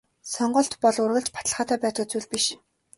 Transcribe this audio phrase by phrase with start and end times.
[0.33, 2.45] Сонголт бол үргэлж баталгаатай байдаг зүйл биш.